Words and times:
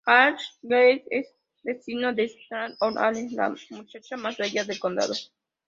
Ashley 0.07 0.45
Wilkes 0.63 1.07
es 1.11 1.27
vecino 1.63 2.11
de 2.11 2.27
Scarlett 2.27 2.75
O´Hara, 2.79 3.23
la 3.69 3.77
muchacha 3.77 4.17
más 4.17 4.35
bella 4.35 4.63
del 4.65 4.79
condado. 4.79 5.13